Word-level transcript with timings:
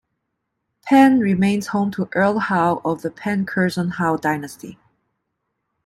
Penn 0.81 1.19
remains 1.19 1.67
home 1.67 1.91
to 1.91 2.09
Earl 2.13 2.39
Howe 2.39 2.81
of 2.83 3.03
the 3.03 3.11
Penn-Curzon-Howe 3.11 4.17
dynasty. 4.17 4.79